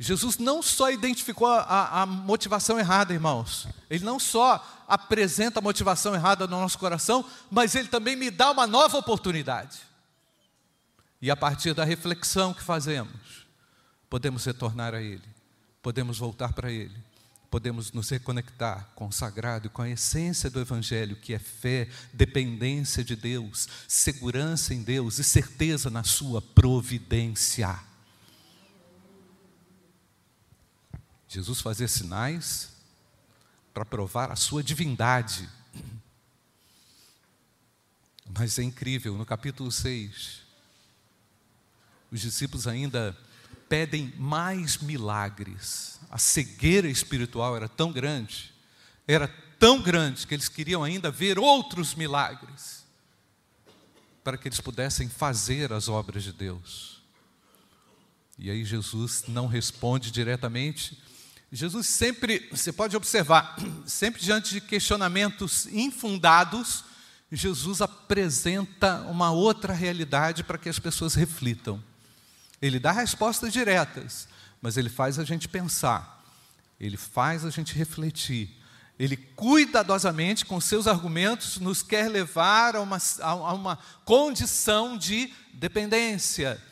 Jesus 0.00 0.38
não 0.38 0.62
só 0.62 0.90
identificou 0.90 1.48
a, 1.48 2.00
a, 2.00 2.06
motivação 2.06 2.78
errada, 2.78 3.12
irmãos, 3.12 3.68
ele 3.90 4.04
não 4.04 4.18
só 4.18 4.84
apresenta 4.88 5.58
a 5.58 5.62
motivação 5.62 6.14
errada 6.14 6.46
no 6.46 6.58
nosso 6.58 6.78
coração, 6.78 7.24
mas 7.50 7.74
ele 7.74 7.88
também 7.88 8.16
me 8.16 8.30
dá 8.30 8.50
uma 8.50 8.66
nova 8.66 8.96
oportunidade. 8.96 9.80
E 11.20 11.30
a 11.30 11.36
partir 11.36 11.74
da 11.74 11.84
reflexão 11.84 12.54
que 12.54 12.62
fazemos, 12.62 13.43
podemos 14.08 14.44
retornar 14.44 14.94
a 14.94 15.02
Ele, 15.02 15.28
podemos 15.82 16.18
voltar 16.18 16.52
para 16.52 16.70
Ele, 16.70 16.96
podemos 17.50 17.92
nos 17.92 18.08
reconectar 18.10 18.90
com 18.94 19.06
o 19.06 19.12
sagrado 19.12 19.66
e 19.66 19.70
com 19.70 19.82
a 19.82 19.88
essência 19.88 20.50
do 20.50 20.60
Evangelho, 20.60 21.16
que 21.16 21.32
é 21.32 21.38
fé, 21.38 21.88
dependência 22.12 23.04
de 23.04 23.14
Deus, 23.14 23.68
segurança 23.86 24.74
em 24.74 24.82
Deus 24.82 25.18
e 25.18 25.24
certeza 25.24 25.88
na 25.90 26.02
Sua 26.02 26.42
providência. 26.42 27.78
Jesus 31.28 31.60
fazia 31.60 31.88
sinais 31.88 32.74
para 33.74 33.84
provar 33.84 34.30
a 34.30 34.36
sua 34.36 34.62
divindade. 34.62 35.50
Mas 38.38 38.56
é 38.58 38.62
incrível, 38.62 39.18
no 39.18 39.26
capítulo 39.26 39.70
6, 39.72 40.42
os 42.12 42.20
discípulos 42.20 42.68
ainda 42.68 43.16
pedem 43.68 44.12
mais 44.16 44.78
milagres. 44.78 45.98
A 46.10 46.18
cegueira 46.18 46.88
espiritual 46.88 47.56
era 47.56 47.68
tão 47.68 47.92
grande, 47.92 48.52
era 49.06 49.28
tão 49.58 49.80
grande 49.80 50.26
que 50.26 50.34
eles 50.34 50.48
queriam 50.48 50.82
ainda 50.82 51.10
ver 51.10 51.38
outros 51.38 51.94
milagres 51.94 52.84
para 54.22 54.38
que 54.38 54.48
eles 54.48 54.60
pudessem 54.60 55.08
fazer 55.08 55.72
as 55.72 55.88
obras 55.88 56.22
de 56.22 56.32
Deus. 56.32 57.02
E 58.38 58.50
aí 58.50 58.64
Jesus 58.64 59.24
não 59.28 59.46
responde 59.46 60.10
diretamente, 60.10 60.98
Jesus 61.52 61.86
sempre, 61.86 62.48
você 62.50 62.72
pode 62.72 62.96
observar, 62.96 63.56
sempre 63.86 64.20
diante 64.20 64.54
de 64.54 64.60
questionamentos 64.60 65.66
infundados, 65.66 66.82
Jesus 67.30 67.80
apresenta 67.80 69.02
uma 69.02 69.30
outra 69.30 69.72
realidade 69.72 70.42
para 70.42 70.58
que 70.58 70.68
as 70.68 70.78
pessoas 70.78 71.14
reflitam. 71.14 71.82
Ele 72.60 72.78
dá 72.78 72.92
respostas 72.92 73.52
diretas, 73.52 74.28
mas 74.60 74.76
ele 74.76 74.88
faz 74.88 75.18
a 75.18 75.24
gente 75.24 75.48
pensar, 75.48 76.24
ele 76.80 76.96
faz 76.96 77.44
a 77.44 77.50
gente 77.50 77.74
refletir, 77.74 78.56
ele 78.98 79.16
cuidadosamente, 79.16 80.46
com 80.46 80.60
seus 80.60 80.86
argumentos, 80.86 81.58
nos 81.58 81.82
quer 81.82 82.08
levar 82.08 82.76
a 82.76 82.80
uma, 82.80 82.98
a 83.20 83.52
uma 83.52 83.76
condição 84.04 84.96
de 84.96 85.32
dependência, 85.52 86.62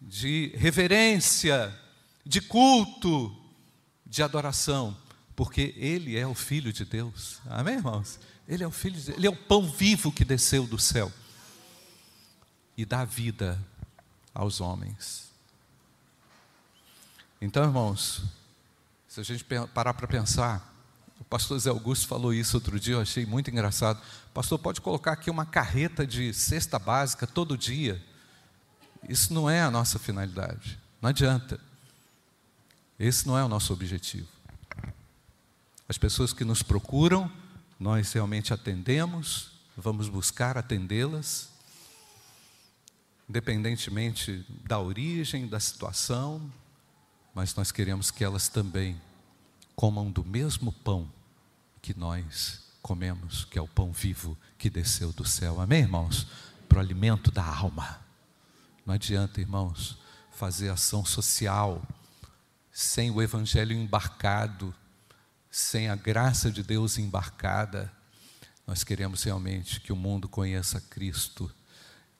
de 0.00 0.52
reverência, 0.56 1.72
de 2.26 2.40
culto, 2.40 3.36
de 4.04 4.22
adoração, 4.22 4.96
porque 5.36 5.72
Ele 5.76 6.18
é 6.18 6.26
o 6.26 6.34
Filho 6.34 6.72
de 6.72 6.84
Deus. 6.84 7.38
Amém, 7.46 7.76
irmãos? 7.76 8.18
Ele 8.48 8.64
é 8.64 8.66
o 8.66 8.70
Filho 8.72 8.96
de 8.96 9.06
Deus, 9.06 9.18
Ele 9.18 9.26
é 9.26 9.30
o 9.30 9.36
pão 9.36 9.70
vivo 9.70 10.10
que 10.10 10.24
desceu 10.24 10.66
do 10.66 10.78
céu 10.78 11.12
e 12.76 12.84
dá 12.84 13.04
vida 13.04 13.58
aos 14.34 14.60
homens. 14.60 15.30
Então, 17.40 17.64
irmãos, 17.64 18.22
se 19.08 19.20
a 19.20 19.22
gente 19.22 19.44
parar 19.74 19.94
para 19.94 20.06
pensar, 20.06 20.72
o 21.20 21.24
pastor 21.24 21.58
Zé 21.58 21.70
Augusto 21.70 22.06
falou 22.06 22.32
isso 22.32 22.56
outro 22.56 22.80
dia, 22.80 22.94
eu 22.94 23.00
achei 23.00 23.26
muito 23.26 23.50
engraçado. 23.50 24.00
Pastor, 24.32 24.58
pode 24.58 24.80
colocar 24.80 25.12
aqui 25.12 25.30
uma 25.30 25.44
carreta 25.44 26.06
de 26.06 26.32
cesta 26.32 26.78
básica 26.78 27.26
todo 27.26 27.58
dia. 27.58 28.02
Isso 29.08 29.34
não 29.34 29.50
é 29.50 29.60
a 29.60 29.70
nossa 29.70 29.98
finalidade. 29.98 30.78
Não 31.00 31.10
adianta. 31.10 31.60
Esse 32.98 33.26
não 33.26 33.36
é 33.36 33.44
o 33.44 33.48
nosso 33.48 33.72
objetivo. 33.72 34.28
As 35.88 35.98
pessoas 35.98 36.32
que 36.32 36.44
nos 36.44 36.62
procuram, 36.62 37.30
nós 37.78 38.12
realmente 38.12 38.54
atendemos, 38.54 39.50
vamos 39.76 40.08
buscar 40.08 40.56
atendê-las, 40.56 41.51
independentemente 43.32 44.44
da 44.62 44.78
origem, 44.78 45.48
da 45.48 45.58
situação, 45.58 46.52
mas 47.34 47.54
nós 47.54 47.72
queremos 47.72 48.10
que 48.10 48.22
elas 48.22 48.46
também 48.46 49.00
comam 49.74 50.10
do 50.10 50.22
mesmo 50.22 50.70
pão 50.70 51.10
que 51.80 51.98
nós 51.98 52.60
comemos, 52.82 53.46
que 53.46 53.58
é 53.58 53.62
o 53.62 53.66
pão 53.66 53.90
vivo 53.90 54.36
que 54.58 54.68
desceu 54.68 55.14
do 55.14 55.24
céu. 55.24 55.62
Amém, 55.62 55.80
irmãos? 55.80 56.26
Para 56.68 56.76
o 56.76 56.80
alimento 56.82 57.30
da 57.30 57.42
alma. 57.42 58.00
Não 58.84 58.92
adianta, 58.92 59.40
irmãos, 59.40 59.96
fazer 60.30 60.68
ação 60.68 61.02
social 61.02 61.82
sem 62.70 63.10
o 63.10 63.22
evangelho 63.22 63.74
embarcado, 63.74 64.74
sem 65.50 65.88
a 65.88 65.96
graça 65.96 66.50
de 66.50 66.62
Deus 66.62 66.98
embarcada. 66.98 67.90
Nós 68.66 68.84
queremos 68.84 69.22
realmente 69.22 69.80
que 69.80 69.90
o 69.90 69.96
mundo 69.96 70.28
conheça 70.28 70.82
Cristo, 70.82 71.50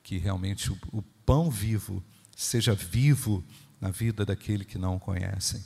que 0.03 0.19
realmente 0.19 0.71
o, 0.71 0.79
o 0.93 1.03
pão 1.25 1.51
vivo 1.51 2.03
seja 2.37 2.75
vivo 2.75 3.45
na 3.81 3.91
vida 3.91 4.25
daquele 4.25 4.65
que 4.65 4.79
não 4.79 4.97
o 4.97 5.01
conhecem. 5.01 5.65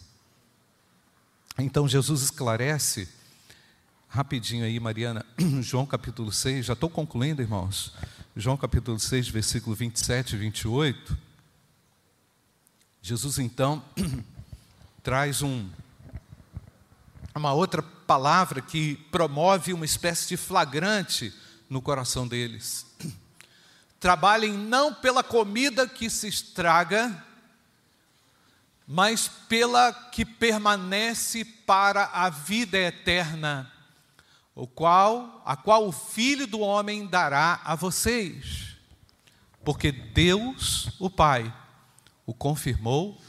Então 1.58 1.88
Jesus 1.88 2.22
esclarece, 2.22 3.08
rapidinho 4.08 4.64
aí, 4.64 4.78
Mariana, 4.78 5.24
João 5.62 5.86
capítulo 5.86 6.30
6, 6.30 6.66
já 6.66 6.72
estou 6.74 6.90
concluindo, 6.90 7.40
irmãos. 7.40 7.94
João 8.34 8.56
capítulo 8.56 8.98
6, 8.98 9.28
versículo 9.28 9.74
27 9.74 10.34
e 10.34 10.38
28. 10.38 11.18
Jesus 13.00 13.38
então 13.38 13.82
traz 15.02 15.40
um, 15.40 15.68
uma 17.34 17.52
outra 17.52 17.82
palavra 17.82 18.60
que 18.60 18.96
promove 19.10 19.72
uma 19.72 19.84
espécie 19.84 20.28
de 20.28 20.36
flagrante 20.36 21.32
no 21.68 21.80
coração 21.80 22.28
deles. 22.28 22.86
Trabalhem 23.98 24.52
não 24.52 24.92
pela 24.92 25.22
comida 25.22 25.88
que 25.88 26.10
se 26.10 26.28
estraga, 26.28 27.24
mas 28.86 29.28
pela 29.48 29.92
que 29.92 30.24
permanece 30.24 31.44
para 31.44 32.04
a 32.12 32.30
vida 32.30 32.78
eterna, 32.78 33.70
o 34.54 34.66
qual, 34.66 35.42
a 35.44 35.56
qual 35.56 35.86
o 35.88 35.92
Filho 35.92 36.46
do 36.46 36.60
homem 36.60 37.06
dará 37.06 37.60
a 37.64 37.74
vocês. 37.74 38.76
Porque 39.64 39.90
Deus, 39.90 40.88
o 41.00 41.10
Pai, 41.10 41.52
o 42.24 42.32
confirmou 42.32 43.20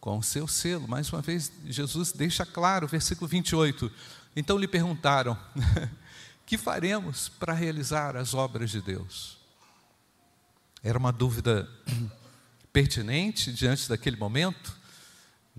com 0.00 0.18
o 0.18 0.22
seu 0.22 0.46
selo. 0.46 0.86
Mais 0.86 1.10
uma 1.12 1.22
vez, 1.22 1.50
Jesus 1.64 2.12
deixa 2.12 2.44
claro, 2.44 2.86
versículo 2.86 3.26
28. 3.26 3.90
Então 4.36 4.58
lhe 4.58 4.68
perguntaram: 4.68 5.36
Que 6.44 6.58
faremos 6.58 7.28
para 7.28 7.52
realizar 7.52 8.16
as 8.16 8.34
obras 8.34 8.70
de 8.70 8.80
Deus? 8.80 9.35
Era 10.82 10.98
uma 10.98 11.12
dúvida 11.12 11.68
pertinente 12.72 13.52
diante 13.52 13.88
daquele 13.88 14.16
momento 14.16 14.76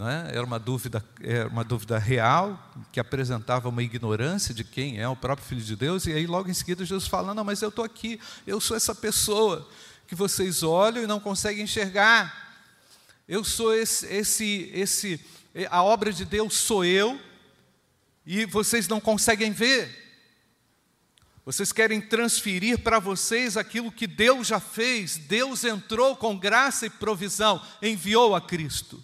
é? 0.06 0.36
Era 0.36 0.46
uma 0.46 0.60
dúvida, 0.60 1.04
era 1.24 1.50
uma 1.50 1.64
dúvida 1.64 1.98
real, 1.98 2.72
que 2.92 3.00
apresentava 3.00 3.68
uma 3.68 3.82
ignorância 3.82 4.54
de 4.54 4.64
quem 4.64 5.00
é 5.00 5.08
o 5.08 5.16
próprio 5.16 5.48
Filho 5.48 5.62
de 5.62 5.76
Deus, 5.76 6.06
e 6.06 6.14
aí 6.14 6.28
logo 6.28 6.50
em 6.50 6.54
seguida 6.54 6.86
Jesus 6.86 7.08
fala: 7.08 7.34
Não, 7.34 7.44
mas 7.44 7.64
eu 7.64 7.70
estou 7.70 7.84
aqui, 7.84 8.20
eu 8.46 8.62
sou 8.62 8.78
essa 8.78 8.94
pessoa 8.94 9.68
que 10.06 10.14
vocês 10.14 10.62
olham 10.62 11.04
e 11.04 11.08
não 11.08 11.20
conseguem 11.20 11.64
enxergar. 11.64 12.46
Eu 13.28 13.44
sou 13.44 13.74
esse, 13.74 14.06
esse, 14.06 14.72
esse, 14.72 15.20
a 15.70 15.82
obra 15.82 16.14
de 16.14 16.26
Deus 16.26 16.54
sou 16.54 16.86
eu, 16.86 17.20
e 18.24 18.46
vocês 18.46 18.88
não 18.88 19.00
conseguem 19.00 19.52
ver. 19.52 20.07
Vocês 21.48 21.72
querem 21.72 22.02
transferir 22.02 22.84
para 22.84 23.00
vocês 23.00 23.56
aquilo 23.56 23.90
que 23.90 24.06
Deus 24.06 24.48
já 24.48 24.60
fez. 24.60 25.16
Deus 25.16 25.64
entrou 25.64 26.14
com 26.14 26.38
graça 26.38 26.86
e 26.86 26.90
provisão, 26.90 27.66
enviou 27.82 28.36
a 28.36 28.42
Cristo. 28.42 29.02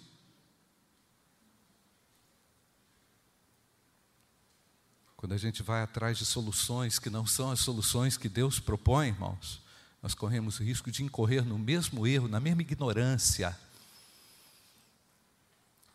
Quando 5.16 5.32
a 5.32 5.38
gente 5.38 5.62
vai 5.62 5.80
atrás 5.80 6.18
de 6.18 6.26
soluções 6.26 6.98
que 6.98 7.08
não 7.08 7.26
são 7.26 7.50
as 7.50 7.60
soluções 7.60 8.18
que 8.18 8.28
Deus 8.28 8.60
propõe, 8.60 9.08
irmãos, 9.08 9.62
nós 10.02 10.12
corremos 10.12 10.60
o 10.60 10.62
risco 10.62 10.90
de 10.90 11.02
incorrer 11.02 11.46
no 11.46 11.58
mesmo 11.58 12.06
erro, 12.06 12.28
na 12.28 12.40
mesma 12.40 12.60
ignorância, 12.60 13.58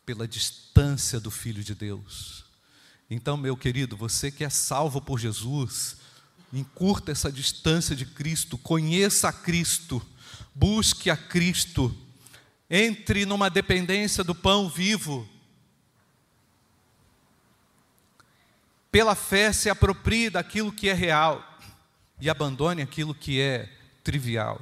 pela 0.04 0.26
distância 0.26 1.20
do 1.20 1.30
Filho 1.30 1.62
de 1.62 1.76
Deus. 1.76 2.44
Então, 3.08 3.36
meu 3.36 3.56
querido, 3.56 3.96
você 3.96 4.32
que 4.32 4.42
é 4.42 4.50
salvo 4.50 5.00
por 5.00 5.16
Jesus, 5.16 5.99
encurta 6.52 7.12
essa 7.12 7.30
distância 7.30 7.94
de 7.94 8.04
Cristo, 8.04 8.58
conheça 8.58 9.28
a 9.28 9.32
Cristo, 9.32 10.00
busque 10.54 11.10
a 11.10 11.16
Cristo, 11.16 11.96
entre 12.68 13.24
numa 13.24 13.48
dependência 13.48 14.24
do 14.24 14.34
pão 14.34 14.68
vivo 14.68 15.28
pela 18.90 19.14
fé 19.14 19.52
se 19.52 19.70
aproprie 19.70 20.30
daquilo 20.30 20.72
que 20.72 20.88
é 20.88 20.92
real 20.92 21.46
e 22.20 22.28
abandone 22.28 22.82
aquilo 22.82 23.14
que 23.14 23.40
é 23.40 23.72
trivial. 24.02 24.60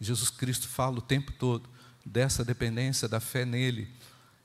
Jesus 0.00 0.30
Cristo 0.30 0.68
fala 0.68 0.98
o 0.98 1.02
tempo 1.02 1.32
todo 1.32 1.68
dessa 2.04 2.44
dependência 2.44 3.08
da 3.08 3.18
fé 3.18 3.44
nele 3.44 3.88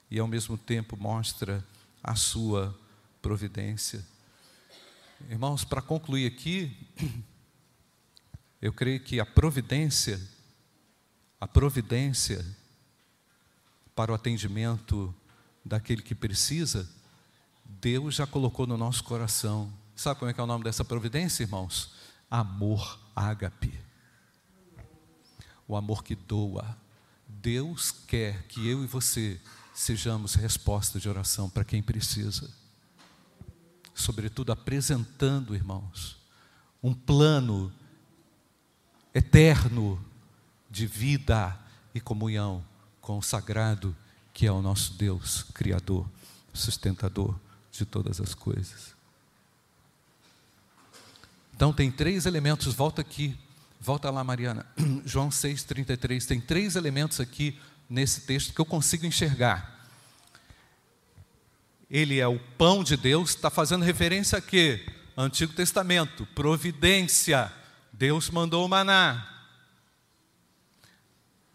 e 0.10 0.20
ao 0.20 0.28
mesmo 0.28 0.58
tempo 0.58 0.98
mostra 0.98 1.64
a 2.04 2.16
sua 2.16 2.78
providência. 3.22 4.04
Irmãos, 5.28 5.64
para 5.64 5.82
concluir 5.82 6.26
aqui, 6.26 6.76
eu 8.62 8.72
creio 8.72 9.00
que 9.00 9.20
a 9.20 9.26
providência, 9.26 10.20
a 11.40 11.48
providência 11.48 12.46
para 13.96 14.12
o 14.12 14.16
atendimento 14.16 15.14
daquele 15.64 16.02
que 16.02 16.16
precisa, 16.16 16.90
Deus 17.66 18.16
já 18.16 18.26
colocou 18.26 18.66
no 18.66 18.78
nosso 18.78 19.04
coração. 19.04 19.72
Sabe 19.96 20.20
como 20.20 20.32
é 20.32 20.34
que 20.34 20.40
é 20.40 20.44
o 20.44 20.48
nome 20.48 20.64
dessa 20.64 20.86
providência, 20.86 21.44
irmãos? 21.44 21.94
Amor 22.30 23.00
ágape. 23.16 23.78
O 25.68 25.76
amor 25.76 26.04
que 26.04 26.16
doa. 26.16 26.78
Deus 27.28 27.92
quer 27.92 28.44
que 28.48 28.68
eu 28.68 28.84
e 28.84 28.88
você 28.88 29.40
sejamos 29.74 30.34
resposta 30.34 31.00
de 31.00 31.08
oração 31.08 31.50
para 31.50 31.64
quem 31.64 31.84
precisa. 31.84 32.50
Sobretudo 34.10 34.52
apresentando, 34.52 35.54
irmãos, 35.54 36.18
um 36.82 36.96
plano 36.96 37.72
eterno 39.14 40.04
de 40.68 40.88
vida 40.88 41.56
e 41.94 42.00
comunhão 42.00 42.66
com 43.02 43.20
o 43.20 43.22
sagrado 43.22 43.96
que 44.34 44.48
é 44.48 44.52
o 44.52 44.64
nosso 44.64 44.94
Deus, 44.94 45.44
Criador, 45.54 46.10
sustentador 46.52 47.36
de 47.72 47.86
todas 47.86 48.20
as 48.20 48.34
coisas. 48.34 48.96
Então 51.54 51.72
tem 51.72 51.92
três 51.92 52.26
elementos, 52.26 52.74
volta 52.74 53.02
aqui, 53.02 53.38
volta 53.80 54.10
lá, 54.10 54.24
Mariana. 54.24 54.66
João 55.06 55.30
6,33, 55.30 56.26
tem 56.26 56.42
três 56.42 56.76
elementos 56.76 57.20
aqui 57.20 57.60
nesse 57.88 58.22
texto 58.22 58.56
que 58.56 58.60
eu 58.60 58.66
consigo 58.66 59.06
enxergar. 59.06 59.79
Ele 61.90 62.20
é 62.20 62.28
o 62.28 62.40
pão 62.58 62.84
de 62.84 62.96
Deus, 62.96 63.32
está 63.32 63.50
fazendo 63.50 63.84
referência 63.84 64.38
a 64.38 64.42
quê? 64.42 64.86
Antigo 65.18 65.54
Testamento, 65.54 66.26
providência. 66.36 67.52
Deus 67.92 68.30
mandou 68.30 68.66
o 68.66 68.70
maná. 68.70 69.28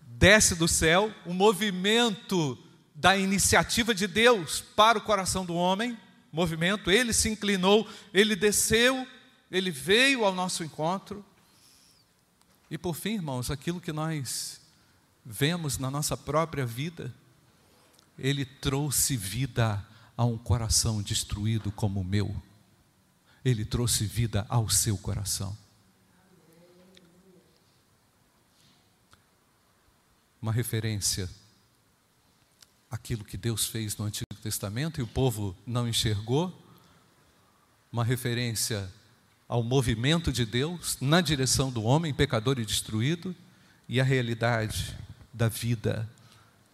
Desce 0.00 0.54
do 0.54 0.66
céu, 0.66 1.12
o 1.24 1.32
movimento 1.32 2.58
da 2.94 3.16
iniciativa 3.16 3.94
de 3.94 4.06
Deus 4.06 4.60
para 4.60 4.98
o 4.98 5.02
coração 5.02 5.44
do 5.44 5.54
homem 5.54 5.96
movimento, 6.34 6.90
ele 6.90 7.12
se 7.12 7.28
inclinou, 7.28 7.88
ele 8.12 8.34
desceu, 8.34 9.06
ele 9.52 9.70
veio 9.70 10.24
ao 10.24 10.34
nosso 10.34 10.64
encontro. 10.64 11.24
E 12.68 12.76
por 12.76 12.96
fim, 12.96 13.14
irmãos, 13.14 13.52
aquilo 13.52 13.80
que 13.80 13.92
nós 13.92 14.60
vemos 15.24 15.78
na 15.78 15.92
nossa 15.92 16.16
própria 16.16 16.66
vida, 16.66 17.14
ele 18.18 18.44
trouxe 18.44 19.16
vida 19.16 19.86
a 20.16 20.24
um 20.24 20.38
coração 20.38 21.02
destruído 21.02 21.72
como 21.72 22.00
o 22.00 22.04
meu. 22.04 22.34
Ele 23.44 23.64
trouxe 23.64 24.06
vida 24.06 24.46
ao 24.48 24.68
seu 24.68 24.96
coração. 24.96 25.56
Uma 30.40 30.52
referência 30.52 31.28
àquilo 32.90 33.24
que 33.24 33.36
Deus 33.36 33.66
fez 33.66 33.96
no 33.96 34.04
Antigo 34.04 34.26
Testamento 34.42 35.00
e 35.00 35.02
o 35.02 35.06
povo 35.06 35.56
não 35.66 35.88
enxergou, 35.88 36.52
uma 37.90 38.04
referência 38.04 38.92
ao 39.48 39.62
movimento 39.62 40.32
de 40.32 40.44
Deus 40.44 40.96
na 41.00 41.20
direção 41.20 41.70
do 41.70 41.82
homem 41.82 42.14
pecador 42.14 42.58
e 42.58 42.64
destruído 42.64 43.34
e 43.88 44.00
a 44.00 44.04
realidade 44.04 44.96
da 45.32 45.48
vida 45.48 46.08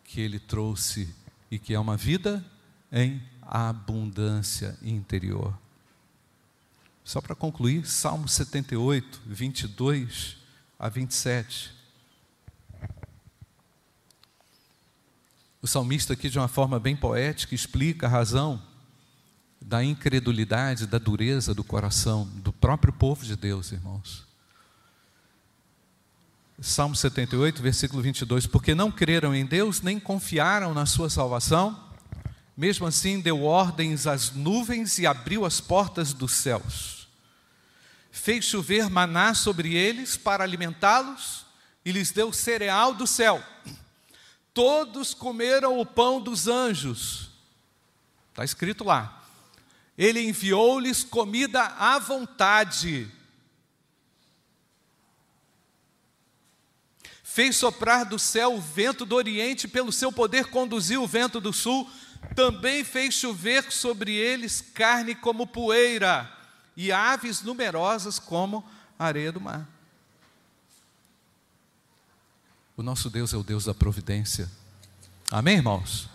que 0.05 0.21
ele 0.21 0.39
trouxe 0.39 1.15
e 1.51 1.59
que 1.59 1.75
é 1.75 1.79
uma 1.79 1.97
vida 1.97 2.45
em 2.93 3.23
abundância 3.43 4.79
interior. 4.83 5.57
Só 7.05 7.21
para 7.21 7.35
concluir, 7.35 7.87
Salmo 7.87 8.29
78, 8.29 9.23
22 9.27 10.37
a 10.79 10.89
27. 10.89 11.73
O 15.63 15.67
salmista, 15.67 16.13
aqui, 16.13 16.31
de 16.31 16.39
uma 16.39 16.49
forma 16.49 16.79
bem 16.79 16.97
poética, 16.97 17.55
explica 17.55 18.07
a 18.07 18.11
razão 18.11 18.63
da 19.61 19.85
incredulidade, 19.85 20.87
da 20.87 20.99
dureza 20.99 21.55
do 21.55 21.63
coração 21.63 22.27
do 22.37 22.53
próprio 22.53 22.93
povo 22.93 23.25
de 23.25 23.37
Deus, 23.37 23.73
irmãos. 23.73 24.27
Salmo 26.61 26.95
78, 26.95 27.61
versículo 27.61 28.03
22. 28.03 28.47
Porque 28.47 28.75
não 28.75 28.91
creram 28.91 29.35
em 29.35 29.45
Deus, 29.45 29.83
nem 29.83 29.99
confiaram 29.99 30.73
na 30.73 30.87
sua 30.87 31.11
salvação, 31.11 31.90
mesmo 32.61 32.87
assim 32.87 33.19
deu 33.19 33.43
ordens 33.43 34.07
às 34.07 34.33
nuvens 34.33 34.99
e 34.99 35.07
abriu 35.07 35.47
as 35.47 35.63
portas 35.63 36.13
dos 36.13 36.33
céus. 36.33 37.09
Fez 38.13 38.45
chover 38.45 38.91
maná 38.91 39.33
sobre 39.33 39.75
eles 39.75 40.19
para 40.19 40.45
alimentá-los 40.45 41.47
e 41.87 41.91
lhes 41.91 42.11
deu 42.11 42.31
cereal 42.35 42.93
do 42.93 43.07
céu. 43.07 43.43
Todos 44.53 45.15
comeram 45.15 45.81
o 45.81 45.87
pão 45.87 46.21
dos 46.21 46.49
anjos. 46.49 47.31
Está 48.29 48.45
escrito 48.45 48.85
lá. 48.85 49.25
Ele 49.97 50.21
enviou-lhes 50.21 51.03
comida 51.03 51.63
à 51.63 51.99
vontade. 51.99 53.11
Fez 57.23 57.57
soprar 57.57 58.05
do 58.05 58.19
céu 58.19 58.55
o 58.55 58.61
vento 58.61 59.07
do 59.07 59.17
oriente, 59.17 59.67
pelo 59.67 59.91
seu 59.91 60.13
poder 60.13 60.49
conduziu 60.49 61.03
o 61.03 61.09
vento 61.09 61.41
do 61.41 61.55
sul. 61.55 61.91
Também 62.35 62.85
fez 62.85 63.15
chover 63.15 63.71
sobre 63.73 64.15
eles 64.15 64.61
carne 64.61 65.15
como 65.15 65.47
poeira 65.47 66.31
e 66.77 66.93
aves 66.93 67.43
numerosas 67.43 68.19
como 68.19 68.65
areia 68.99 69.33
do 69.33 69.41
mar. 69.41 69.69
O 72.77 72.83
nosso 72.83 73.11
Deus 73.11 73.35
é 73.35 73.37
o 73.37 73.43
Deus 73.43 73.65
da 73.65 73.75
providência. 73.75 74.51
Amém, 75.31 75.57
irmãos? 75.57 76.09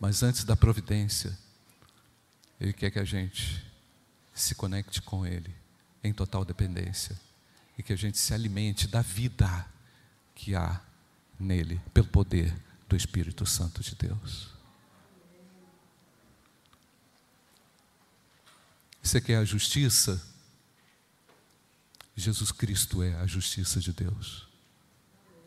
Mas 0.00 0.22
antes 0.22 0.44
da 0.44 0.56
providência, 0.56 1.38
ele 2.60 2.72
quer 2.72 2.90
que 2.90 2.98
a 2.98 3.04
gente 3.04 3.64
se 4.34 4.54
conecte 4.54 5.00
com 5.00 5.26
Ele 5.26 5.54
em 6.02 6.12
total 6.12 6.44
dependência 6.44 7.18
e 7.78 7.82
que 7.82 7.92
a 7.92 7.96
gente 7.96 8.18
se 8.18 8.34
alimente 8.34 8.86
da 8.86 9.02
vida 9.02 9.66
que 10.34 10.54
há 10.54 10.80
nele, 11.38 11.80
pelo 11.92 12.06
poder 12.08 12.54
do 12.88 12.96
Espírito 12.96 13.44
Santo 13.46 13.82
de 13.82 13.94
Deus. 13.94 14.55
Você 19.06 19.20
quer 19.20 19.36
a 19.36 19.44
justiça? 19.44 20.20
Jesus 22.16 22.50
Cristo 22.50 23.04
é 23.04 23.14
a 23.14 23.24
justiça 23.24 23.78
de 23.78 23.92
Deus. 23.92 24.48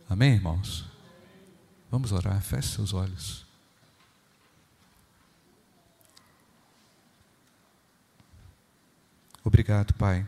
Amém, 0.07 0.35
irmãos? 0.35 0.85
Vamos 1.91 2.13
orar, 2.13 2.41
feche 2.41 2.69
seus 2.69 2.93
olhos. 2.93 3.45
Obrigado, 9.43 9.93
Pai, 9.95 10.25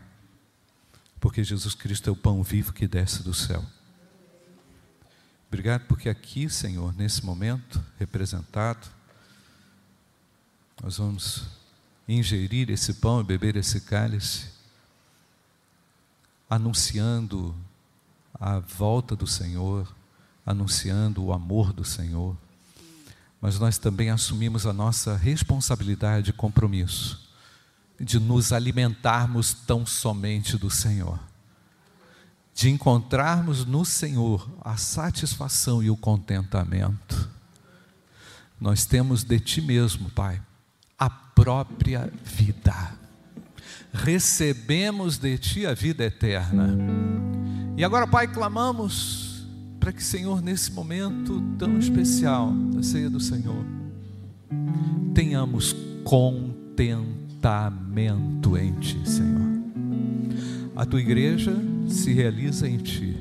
porque 1.18 1.42
Jesus 1.42 1.74
Cristo 1.74 2.10
é 2.10 2.12
o 2.12 2.16
pão 2.16 2.42
vivo 2.42 2.70
que 2.70 2.86
desce 2.86 3.22
do 3.22 3.32
céu. 3.32 3.64
Obrigado 5.48 5.86
porque 5.86 6.10
aqui, 6.10 6.50
Senhor, 6.50 6.94
nesse 6.94 7.24
momento 7.24 7.82
representado, 7.98 8.86
nós 10.82 10.98
vamos 10.98 11.61
ingerir 12.08 12.70
esse 12.70 12.94
pão 12.94 13.20
e 13.20 13.24
beber 13.24 13.56
esse 13.56 13.80
cálice, 13.80 14.46
anunciando 16.48 17.54
a 18.34 18.58
volta 18.58 19.14
do 19.14 19.26
Senhor, 19.26 19.94
anunciando 20.44 21.24
o 21.24 21.32
amor 21.32 21.72
do 21.72 21.84
Senhor, 21.84 22.36
mas 23.40 23.58
nós 23.58 23.78
também 23.78 24.10
assumimos 24.10 24.66
a 24.66 24.72
nossa 24.72 25.16
responsabilidade 25.16 26.30
e 26.30 26.32
compromisso 26.32 27.30
de 27.98 28.18
nos 28.18 28.52
alimentarmos 28.52 29.54
tão 29.54 29.86
somente 29.86 30.56
do 30.58 30.68
Senhor, 30.68 31.18
de 32.54 32.68
encontrarmos 32.68 33.64
no 33.64 33.84
Senhor 33.84 34.48
a 34.60 34.76
satisfação 34.76 35.82
e 35.82 35.88
o 35.88 35.96
contentamento. 35.96 37.30
Nós 38.60 38.84
temos 38.84 39.24
de 39.24 39.38
Ti 39.40 39.60
mesmo, 39.60 40.10
Pai, 40.10 40.42
a 40.98 41.08
própria 41.42 42.08
vida. 42.24 42.92
Recebemos 43.92 45.18
de 45.18 45.36
Ti 45.36 45.66
a 45.66 45.74
vida 45.74 46.04
eterna. 46.04 46.78
E 47.76 47.82
agora, 47.82 48.06
Pai, 48.06 48.28
clamamos 48.28 49.44
para 49.80 49.92
que, 49.92 50.04
Senhor, 50.04 50.40
nesse 50.40 50.70
momento 50.70 51.42
tão 51.58 51.80
especial 51.80 52.52
da 52.72 52.80
ceia 52.80 53.10
do 53.10 53.18
Senhor, 53.18 53.66
tenhamos 55.12 55.74
contentamento 56.04 58.56
em 58.56 58.74
Ti, 58.74 59.00
Senhor. 59.04 59.50
A 60.76 60.86
tua 60.86 61.00
igreja 61.00 61.52
se 61.88 62.12
realiza 62.12 62.68
em 62.68 62.78
Ti, 62.78 63.16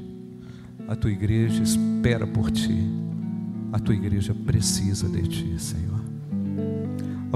a 0.87 0.95
tua 0.95 1.11
igreja 1.11 1.63
espera 1.63 2.27
por 2.27 2.51
Ti, 2.51 2.87
a 3.73 3.79
tua 3.79 3.95
igreja 3.95 4.35
precisa 4.35 5.09
de 5.09 5.23
Ti, 5.23 5.55
Senhor. 5.57 6.00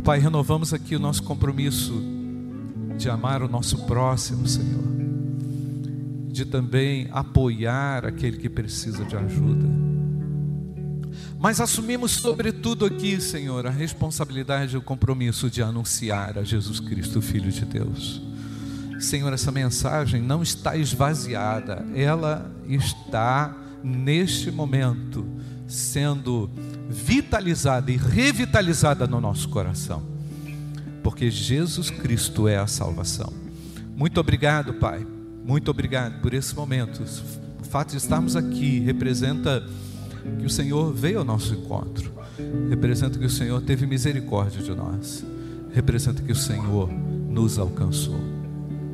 Pai, 0.06 0.20
renovamos 0.20 0.72
aqui 0.72 0.96
o 0.96 1.00
nosso 1.00 1.24
compromisso 1.24 2.00
de 2.96 3.10
amar 3.10 3.42
o 3.42 3.48
nosso 3.48 3.88
próximo, 3.88 4.48
Senhor, 4.48 4.84
de 6.28 6.46
também 6.46 7.08
apoiar 7.12 8.06
aquele 8.06 8.38
que 8.38 8.48
precisa 8.48 9.04
de 9.04 9.16
ajuda. 9.18 9.68
Mas 11.40 11.60
assumimos, 11.60 12.12
sobretudo 12.12 12.86
aqui, 12.86 13.20
Senhor, 13.20 13.66
a 13.66 13.72
responsabilidade 13.72 14.76
e 14.76 14.78
o 14.78 14.82
compromisso 14.82 15.50
de 15.50 15.64
anunciar 15.64 16.38
a 16.38 16.44
Jesus 16.44 16.80
Cristo, 16.80 17.20
Filho 17.20 17.52
de 17.52 17.66
Deus. 17.66 18.22
Senhor, 19.00 19.34
essa 19.34 19.52
mensagem 19.52 20.22
não 20.22 20.44
está 20.44 20.78
esvaziada, 20.78 21.84
ela 21.96 22.56
está 22.68 23.58
neste 23.84 24.52
momento 24.52 25.26
sendo 25.68 26.48
vitalizada 26.90 27.92
e 27.92 27.98
revitalizada 27.98 29.08
no 29.08 29.20
nosso 29.20 29.50
coração, 29.50 30.04
porque 31.04 31.30
Jesus 31.30 31.90
Cristo 31.90 32.48
é 32.48 32.58
a 32.58 32.68
salvação. 32.68 33.32
Muito 33.96 34.20
obrigado, 34.20 34.74
Pai, 34.74 35.06
muito 35.46 35.70
obrigado 35.72 36.22
por 36.22 36.34
esse 36.34 36.56
momento. 36.56 37.04
O 37.62 37.64
fato 37.64 37.92
de 37.92 37.98
estarmos 37.98 38.36
aqui 38.36 38.80
representa 38.80 39.64
que 40.40 40.46
o 40.46 40.50
Senhor 40.50 40.94
veio 40.94 41.20
ao 41.20 41.26
nosso 41.26 41.54
encontro, 41.54 42.12
representa 42.70 43.18
que 43.18 43.26
o 43.26 43.30
Senhor 43.30 43.62
teve 43.62 43.86
misericórdia 43.86 44.62
de 44.62 44.74
nós, 44.74 45.26
representa 45.74 46.22
que 46.22 46.32
o 46.32 46.36
Senhor 46.36 46.90
nos 47.30 47.60
alcançou. 47.60 48.20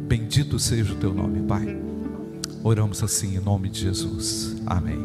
Bendito 0.07 0.59
seja 0.59 0.93
o 0.93 0.97
teu 0.97 1.13
nome, 1.13 1.41
Pai. 1.43 1.77
Oramos 2.63 3.01
assim 3.01 3.37
em 3.37 3.39
nome 3.39 3.69
de 3.69 3.81
Jesus. 3.81 4.55
Amém. 4.65 4.99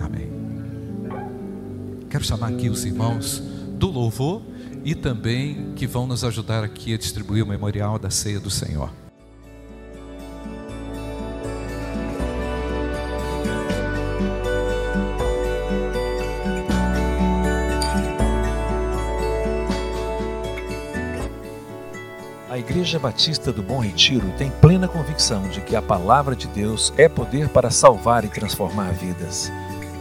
Amém. 0.00 0.37
Quero 2.10 2.24
chamar 2.24 2.48
aqui 2.48 2.68
os 2.68 2.84
irmãos 2.84 3.38
do 3.78 3.90
louvor 3.90 4.42
e 4.84 4.94
também 4.94 5.72
que 5.76 5.86
vão 5.86 6.06
nos 6.06 6.24
ajudar 6.24 6.64
aqui 6.64 6.94
a 6.94 6.98
distribuir 6.98 7.44
o 7.44 7.46
memorial 7.46 7.98
da 7.98 8.10
ceia 8.10 8.40
do 8.40 8.50
Senhor. 8.50 8.90
Igreja 22.58 22.98
Batista 22.98 23.50
do 23.50 23.62
Bom 23.62 23.78
Retiro 23.78 24.30
tem 24.36 24.50
plena 24.50 24.86
convicção 24.86 25.48
de 25.48 25.60
que 25.62 25.74
a 25.74 25.80
palavra 25.80 26.36
de 26.36 26.46
Deus 26.48 26.92
é 26.98 27.08
poder 27.08 27.48
para 27.48 27.70
salvar 27.70 28.26
e 28.26 28.28
transformar 28.28 28.92
vidas. 28.92 29.50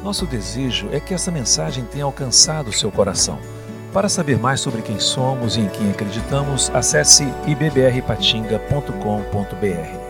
Nosso 0.08 0.26
desejo 0.26 0.88
é 0.93 1.02
que 1.02 1.13
essa 1.13 1.30
mensagem 1.30 1.84
tenha 1.84 2.06
alcançado 2.06 2.72
seu 2.72 2.89
coração. 2.89 3.38
Para 3.91 4.08
saber 4.08 4.39
mais 4.39 4.62
sobre 4.62 4.82
quem 4.82 5.02
somos 5.02 5.58
e 5.58 5.60
em 5.60 5.67
quem 5.67 5.91
acreditamos, 5.91 6.72
acesse 6.74 7.26
ibbrpatinga.com.br. 7.46 10.07